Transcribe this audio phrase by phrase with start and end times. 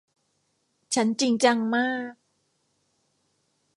[0.93, 2.13] ฉันจริงจังมาก